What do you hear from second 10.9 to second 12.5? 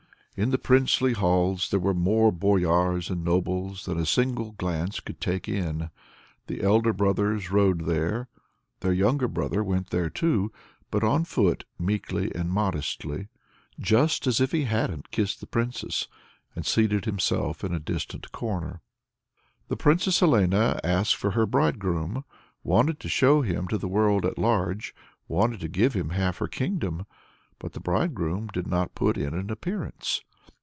on foot, meekly and